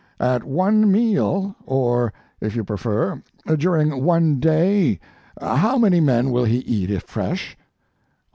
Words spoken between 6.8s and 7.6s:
if fresh?"